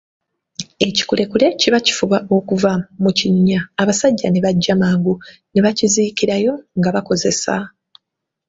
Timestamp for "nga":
6.77-6.89